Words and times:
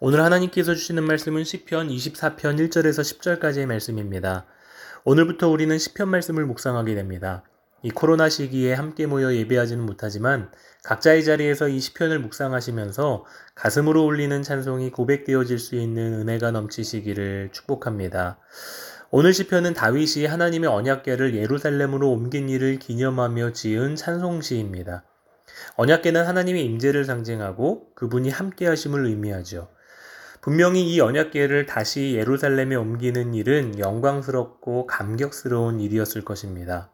오늘 0.00 0.22
하나님께서 0.22 0.74
주시는 0.74 1.04
말씀은 1.04 1.44
시편 1.44 1.86
24편 1.88 2.58
1절에서 2.68 3.00
10절까지의 3.38 3.66
말씀입니다. 3.66 4.44
오늘부터 5.04 5.48
우리는 5.48 5.78
시편 5.78 6.08
말씀을 6.08 6.44
묵상하게 6.46 6.96
됩니다. 6.96 7.44
이 7.84 7.90
코로나 7.90 8.28
시기에 8.28 8.72
함께 8.74 9.06
모여 9.06 9.32
예배하지는 9.32 9.86
못하지만 9.86 10.50
각자의 10.82 11.22
자리에서 11.22 11.68
이 11.68 11.78
시편을 11.78 12.18
묵상하시면서 12.18 13.24
가슴으로 13.54 14.04
울리는 14.04 14.42
찬송이 14.42 14.90
고백되어질 14.90 15.60
수 15.60 15.76
있는 15.76 16.14
은혜가 16.14 16.50
넘치시기를 16.50 17.50
축복합니다. 17.52 18.38
오늘 19.12 19.32
시편은 19.32 19.74
다윗이 19.74 20.26
하나님의 20.26 20.70
언약궤를 20.70 21.36
예루살렘으로 21.36 22.10
옮긴 22.10 22.48
일을 22.48 22.80
기념하며 22.80 23.52
지은 23.52 23.94
찬송시입니다. 23.94 25.04
언약궤는 25.76 26.26
하나님의 26.26 26.64
임재를 26.64 27.04
상징하고 27.04 27.94
그분이 27.94 28.30
함께 28.30 28.66
하심을 28.66 29.06
의미하죠. 29.06 29.68
분명히 30.44 30.82
이 30.82 31.00
언약궤를 31.00 31.64
다시 31.64 32.16
예루살렘에 32.16 32.74
옮기는 32.74 33.32
일은 33.32 33.78
영광스럽고 33.78 34.86
감격스러운 34.86 35.80
일이었을 35.80 36.22
것입니다. 36.22 36.90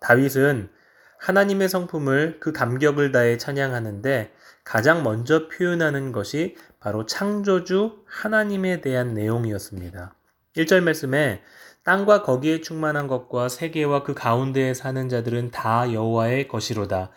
다윗은 0.00 0.70
하나님의 1.18 1.68
성품을 1.68 2.38
그 2.40 2.52
감격을 2.52 3.12
다해 3.12 3.36
찬양하는데 3.36 4.32
가장 4.64 5.02
먼저 5.02 5.46
표현하는 5.48 6.10
것이 6.10 6.56
바로 6.80 7.04
창조주 7.04 7.98
하나님에 8.06 8.80
대한 8.80 9.12
내용이었습니다. 9.12 10.14
1절 10.56 10.80
말씀에 10.80 11.42
땅과 11.84 12.22
거기에 12.22 12.62
충만한 12.62 13.08
것과 13.08 13.50
세계와 13.50 14.04
그 14.04 14.14
가운데에 14.14 14.72
사는 14.72 15.06
자들은 15.10 15.50
다 15.50 15.92
여호와의 15.92 16.48
것이로다. 16.48 17.10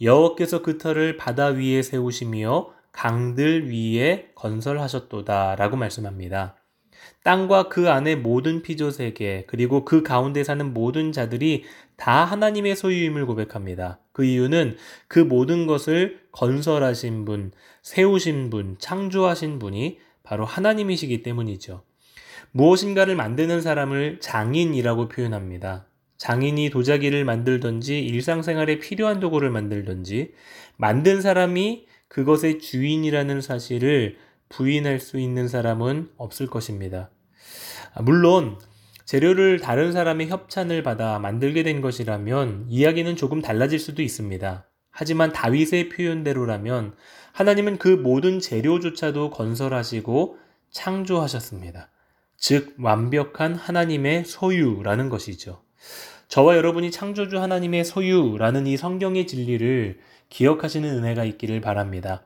여호와께서 0.00 0.62
그 0.62 0.78
터를 0.78 1.18
바다 1.18 1.48
위에 1.48 1.82
세우시며 1.82 2.75
강들 2.96 3.70
위에 3.70 4.30
건설하셨도다 4.34 5.56
라고 5.56 5.76
말씀합니다. 5.76 6.56
땅과 7.22 7.68
그 7.68 7.90
안에 7.90 8.16
모든 8.16 8.62
피조 8.62 8.90
세계 8.90 9.44
그리고 9.46 9.84
그 9.84 10.02
가운데 10.02 10.42
사는 10.42 10.72
모든 10.72 11.12
자들이 11.12 11.64
다 11.96 12.24
하나님의 12.24 12.74
소유임을 12.74 13.26
고백합니다. 13.26 14.00
그 14.12 14.24
이유는 14.24 14.76
그 15.08 15.18
모든 15.18 15.66
것을 15.66 16.20
건설하신 16.32 17.26
분, 17.26 17.52
세우신 17.82 18.48
분, 18.48 18.76
창조하신 18.78 19.58
분이 19.58 19.98
바로 20.22 20.46
하나님이시기 20.46 21.22
때문이죠. 21.22 21.82
무엇인가를 22.52 23.14
만드는 23.14 23.60
사람을 23.60 24.20
장인이라고 24.20 25.08
표현합니다. 25.08 25.86
장인이 26.16 26.70
도자기를 26.70 27.26
만들든지 27.26 28.00
일상생활에 28.00 28.78
필요한 28.78 29.20
도구를 29.20 29.50
만들든지 29.50 30.32
만든 30.78 31.20
사람이 31.20 31.86
그것의 32.08 32.60
주인이라는 32.60 33.40
사실을 33.40 34.16
부인할 34.48 35.00
수 35.00 35.18
있는 35.18 35.48
사람은 35.48 36.10
없을 36.16 36.46
것입니다. 36.46 37.10
아, 37.94 38.02
물론 38.02 38.58
재료를 39.04 39.60
다른 39.60 39.92
사람의 39.92 40.28
협찬을 40.28 40.82
받아 40.82 41.18
만들게 41.18 41.62
된 41.62 41.80
것이라면 41.80 42.66
이야기는 42.68 43.16
조금 43.16 43.40
달라질 43.40 43.78
수도 43.78 44.02
있습니다. 44.02 44.66
하지만 44.90 45.32
다윗의 45.32 45.90
표현대로라면 45.90 46.94
하나님은 47.32 47.78
그 47.78 47.88
모든 47.88 48.40
재료조차도 48.40 49.30
건설하시고 49.30 50.38
창조하셨습니다. 50.70 51.90
즉, 52.38 52.74
완벽한 52.78 53.54
하나님의 53.54 54.24
소유라는 54.24 55.08
것이죠. 55.08 55.62
저와 56.28 56.56
여러분이 56.56 56.90
창조주 56.90 57.38
하나님의 57.38 57.84
소유라는 57.84 58.66
이 58.66 58.76
성경의 58.76 59.26
진리를 59.26 59.98
기억하시는 60.28 60.88
은혜가 60.88 61.24
있기를 61.24 61.60
바랍니다. 61.60 62.22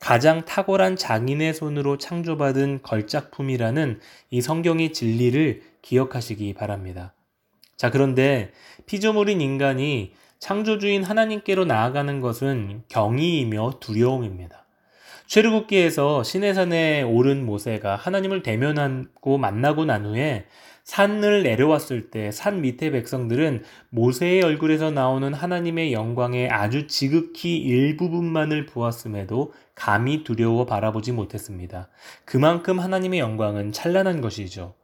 가장 0.00 0.44
탁월한 0.44 0.96
장인의 0.96 1.54
손으로 1.54 1.98
창조받은 1.98 2.80
걸작품이라는 2.82 4.00
이 4.30 4.40
성경의 4.40 4.92
진리를 4.92 5.62
기억하시기 5.82 6.54
바랍니다. 6.54 7.12
자, 7.76 7.90
그런데 7.90 8.52
피조물인 8.86 9.40
인간이 9.40 10.12
창조주인 10.38 11.02
하나님께로 11.02 11.64
나아가는 11.64 12.20
것은 12.20 12.84
경이이며 12.88 13.78
두려움입니다. 13.80 14.64
최르굽기에서 15.28 16.22
시내산에 16.22 17.02
오른 17.02 17.44
모세가 17.44 17.96
하나님을 17.96 18.42
대면하고 18.42 19.36
만나고 19.38 19.84
난 19.84 20.06
후에 20.06 20.46
산을 20.84 21.42
내려왔을 21.42 22.10
때 22.10 22.32
산 22.32 22.62
밑에 22.62 22.90
백성들은 22.90 23.62
모세의 23.90 24.42
얼굴에서 24.42 24.90
나오는 24.90 25.34
하나님의 25.34 25.92
영광의 25.92 26.48
아주 26.48 26.86
지극히 26.86 27.58
일부분만을 27.58 28.64
보았음에도 28.64 29.52
감히 29.74 30.24
두려워 30.24 30.64
바라보지 30.64 31.12
못했습니다. 31.12 31.90
그만큼 32.24 32.80
하나님의 32.80 33.20
영광은 33.20 33.72
찬란한 33.72 34.22
것이죠. 34.22 34.76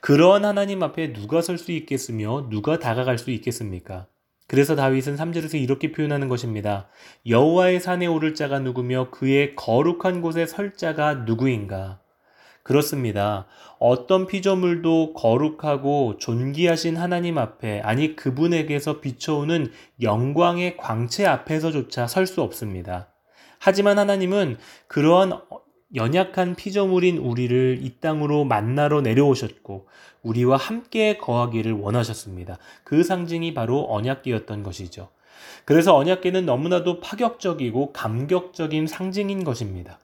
그러한 0.00 0.44
하나님 0.44 0.82
앞에 0.84 1.12
누가 1.12 1.42
설 1.42 1.58
수 1.58 1.72
있겠으며 1.72 2.48
누가 2.50 2.78
다가갈 2.78 3.18
수 3.18 3.32
있겠습니까? 3.32 4.06
그래서 4.48 4.74
다윗은 4.74 5.16
3절에서 5.16 5.60
이렇게 5.60 5.92
표현하는 5.92 6.28
것입니다. 6.28 6.88
여호와의 7.28 7.80
산에 7.80 8.06
오를 8.06 8.34
자가 8.34 8.58
누구며 8.58 9.10
그의 9.10 9.54
거룩한 9.54 10.22
곳에 10.22 10.46
설 10.46 10.74
자가 10.74 11.14
누구인가? 11.14 12.00
그렇습니다. 12.62 13.46
어떤 13.78 14.26
피조물도 14.26 15.12
거룩하고 15.12 16.16
존귀하신 16.18 16.96
하나님 16.96 17.38
앞에, 17.38 17.80
아니 17.80 18.16
그분에게서 18.16 19.00
비춰오는 19.00 19.70
영광의 20.02 20.76
광채 20.78 21.26
앞에서조차 21.26 22.06
설 22.06 22.26
수 22.26 22.42
없습니다. 22.42 23.08
하지만 23.58 23.98
하나님은 23.98 24.56
그러한 24.86 25.40
연약한 25.94 26.54
피조물인 26.54 27.18
우리를 27.18 27.78
이 27.82 27.94
땅으로 28.00 28.44
만나러 28.44 29.00
내려오셨고, 29.00 29.86
우리와 30.22 30.56
함께 30.56 31.16
거하기를 31.16 31.72
원하셨습니다. 31.72 32.58
그 32.84 33.02
상징이 33.02 33.54
바로 33.54 33.86
언약계였던 33.88 34.62
것이죠. 34.62 35.08
그래서 35.64 35.96
언약계는 35.96 36.46
너무나도 36.46 37.00
파격적이고 37.00 37.92
감격적인 37.92 38.86
상징인 38.86 39.44
것입니다. 39.44 39.98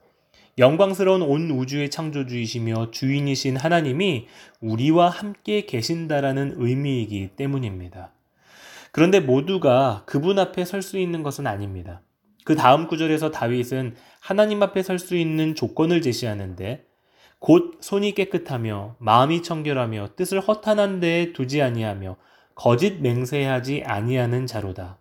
영광스러운 0.56 1.22
온 1.22 1.50
우주의 1.50 1.90
창조주이시며 1.90 2.92
주인이신 2.92 3.56
하나님이 3.56 4.28
우리와 4.60 5.08
함께 5.08 5.66
계신다라는 5.66 6.54
의미이기 6.58 7.30
때문입니다. 7.36 8.12
그런데 8.92 9.18
모두가 9.18 10.04
그분 10.06 10.38
앞에 10.38 10.64
설 10.64 10.80
수 10.80 10.98
있는 10.98 11.24
것은 11.24 11.48
아닙니다. 11.48 12.00
그 12.44 12.54
다음 12.56 12.86
구절에서 12.86 13.30
다윗은 13.30 13.96
하나님 14.20 14.62
앞에 14.62 14.82
설 14.82 14.98
수 14.98 15.16
있는 15.16 15.54
조건을 15.54 16.02
제시하는데 16.02 16.84
곧 17.38 17.78
손이 17.80 18.12
깨끗하며 18.12 18.96
마음이 18.98 19.42
청결하며 19.42 20.10
뜻을 20.16 20.40
허탄한 20.40 21.00
데에 21.00 21.32
두지 21.32 21.60
아니하며 21.60 22.16
거짓 22.54 23.00
맹세하지 23.00 23.82
아니하는 23.84 24.46
자로다. 24.46 24.98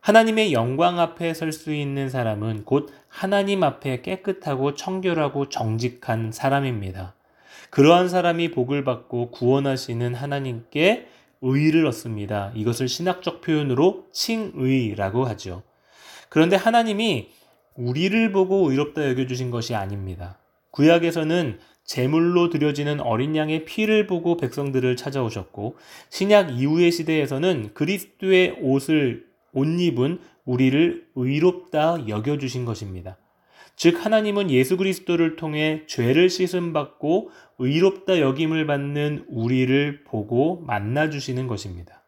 하나님의 0.00 0.52
영광 0.52 0.98
앞에 0.98 1.34
설 1.34 1.52
수 1.52 1.72
있는 1.72 2.08
사람은 2.08 2.64
곧 2.64 2.92
하나님 3.08 3.62
앞에 3.62 4.02
깨끗하고 4.02 4.74
청결하고 4.74 5.48
정직한 5.48 6.32
사람입니다. 6.32 7.14
그러한 7.70 8.08
사람이 8.08 8.50
복을 8.50 8.82
받고 8.82 9.30
구원하시는 9.30 10.14
하나님께 10.14 11.06
의를 11.42 11.86
얻습니다. 11.86 12.50
이것을 12.54 12.88
신학적 12.88 13.40
표현으로 13.40 14.06
칭의라고 14.12 15.24
하죠. 15.26 15.62
그런데 16.32 16.56
하나님이 16.56 17.28
우리를 17.74 18.32
보고 18.32 18.70
의롭다 18.70 19.06
여겨주신 19.10 19.50
것이 19.50 19.74
아닙니다. 19.74 20.38
구약에서는 20.70 21.58
제물로 21.84 22.48
드려지는 22.48 23.00
어린 23.00 23.36
양의 23.36 23.66
피를 23.66 24.06
보고 24.06 24.38
백성들을 24.38 24.96
찾아오셨고 24.96 25.76
신약 26.08 26.58
이후의 26.58 26.90
시대에서는 26.90 27.74
그리스도의 27.74 28.56
옷을 28.62 29.26
옷 29.52 29.66
입은 29.66 30.20
우리를 30.46 31.06
의롭다 31.16 32.08
여겨주신 32.08 32.64
것입니다. 32.64 33.18
즉, 33.76 34.02
하나님은 34.02 34.50
예수 34.50 34.78
그리스도를 34.78 35.36
통해 35.36 35.82
죄를 35.86 36.30
씻음 36.30 36.72
받고 36.72 37.30
의롭다 37.58 38.20
여김을 38.20 38.66
받는 38.66 39.26
우리를 39.28 40.04
보고 40.04 40.62
만나주시는 40.62 41.46
것입니다. 41.46 42.01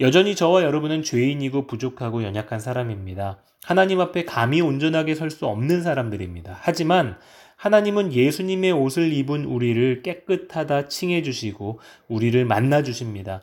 여전히 0.00 0.34
저와 0.34 0.62
여러분은 0.62 1.02
죄인이고 1.02 1.66
부족하고 1.66 2.22
연약한 2.24 2.60
사람입니다. 2.60 3.42
하나님 3.62 4.00
앞에 4.00 4.24
감히 4.24 4.60
온전하게 4.60 5.14
설 5.14 5.30
수 5.30 5.46
없는 5.46 5.82
사람들입니다. 5.82 6.58
하지만 6.60 7.16
하나님은 7.56 8.12
예수님의 8.12 8.72
옷을 8.72 9.12
입은 9.12 9.44
우리를 9.44 10.02
깨끗하다 10.02 10.88
칭해 10.88 11.22
주시고 11.22 11.80
우리를 12.08 12.44
만나 12.44 12.82
주십니다. 12.82 13.42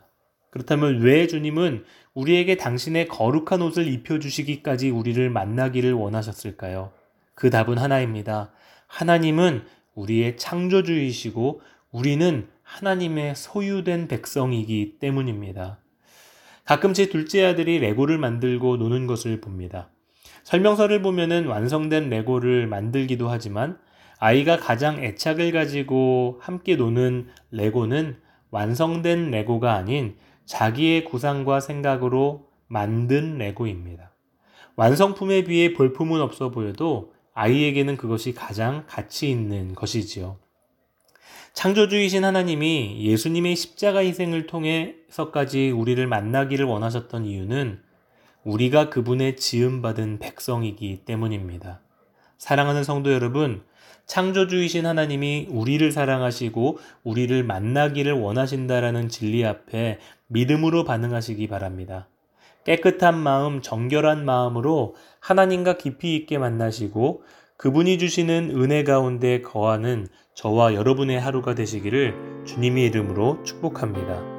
그렇다면 0.51 0.99
왜 1.01 1.27
주님은 1.27 1.85
우리에게 2.13 2.57
당신의 2.57 3.07
거룩한 3.07 3.61
옷을 3.61 3.87
입혀 3.87 4.19
주시기까지 4.19 4.89
우리를 4.89 5.29
만나기를 5.29 5.93
원하셨을까요? 5.93 6.91
그 7.33 7.49
답은 7.49 7.77
하나입니다. 7.77 8.51
하나님은 8.87 9.63
우리의 9.95 10.35
창조주이시고 10.35 11.61
우리는 11.91 12.47
하나님의 12.63 13.35
소유된 13.35 14.07
백성이기 14.09 14.97
때문입니다. 14.99 15.79
가끔 16.69 16.93
제 16.93 17.09
둘째 17.09 17.43
아들이 17.45 17.79
레고를 17.79 18.19
만들고 18.19 18.77
노는 18.77 19.07
것을 19.07 19.41
봅니다. 19.41 19.89
설명서를 20.43 21.01
보면은 21.01 21.47
완성된 21.47 22.11
레고를 22.11 22.67
만들기도 22.67 23.27
하지만 23.27 23.79
아이가 24.19 24.57
가장 24.57 25.03
애착을 25.03 25.51
가지고 25.51 26.37
함께 26.39 26.75
노는 26.75 27.29
레고는 27.49 28.17
완성된 28.51 29.31
레고가 29.31 29.73
아닌 29.73 30.15
자기의 30.45 31.05
구상과 31.05 31.59
생각으로 31.59 32.49
만든 32.67 33.39
레고입니다. 33.39 34.11
완성품에 34.75 35.45
비해 35.45 35.73
볼품은 35.73 36.21
없어 36.21 36.51
보여도 36.51 37.13
아이에게는 37.33 37.97
그것이 37.97 38.35
가장 38.35 38.83
가치 38.85 39.31
있는 39.31 39.73
것이지요. 39.73 40.37
창조주이신 41.53 42.23
하나님이 42.23 43.01
예수님의 43.01 43.55
십자가 43.55 43.99
희생을 43.99 44.47
통해서까지 44.47 45.71
우리를 45.71 46.05
만나기를 46.07 46.65
원하셨던 46.65 47.25
이유는 47.25 47.81
우리가 48.43 48.89
그분의 48.89 49.35
지음받은 49.35 50.19
백성이기 50.19 51.01
때문입니다. 51.05 51.81
사랑하는 52.37 52.83
성도 52.83 53.11
여러분, 53.11 53.61
창조주이신 54.05 54.85
하나님이 54.85 55.47
우리를 55.49 55.91
사랑하시고 55.91 56.79
우리를 57.03 57.43
만나기를 57.43 58.13
원하신다라는 58.13 59.09
진리 59.09 59.45
앞에 59.45 59.99
믿음으로 60.27 60.83
반응하시기 60.83 61.47
바랍니다. 61.47 62.07
깨끗한 62.63 63.17
마음, 63.17 63.61
정결한 63.61 64.25
마음으로 64.25 64.95
하나님과 65.19 65.77
깊이 65.77 66.15
있게 66.15 66.37
만나시고 66.37 67.23
그분이 67.59 67.97
주시는 67.97 68.51
은혜 68.51 68.85
가운데 68.85 69.41
거하는 69.41 70.07
저와 70.33 70.75
여러분의 70.75 71.19
하루가 71.19 71.55
되시기를 71.55 72.15
주님의 72.45 72.85
이름으로 72.85 73.43
축복합니다. 73.43 74.38